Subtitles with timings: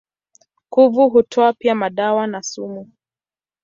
[0.69, 2.91] Kuvu hutoa pia madawa na sumu.